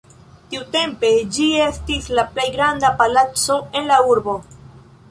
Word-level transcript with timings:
Tiutempe 0.53 1.11
ĝi 1.35 1.45
estis 1.67 2.09
la 2.21 2.25
plej 2.33 2.49
granda 2.57 2.95
palaco 3.03 3.61
en 3.83 3.93
la 3.95 4.03
urbo. 4.17 4.41